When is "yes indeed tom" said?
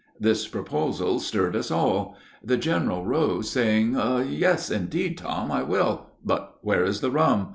4.29-5.51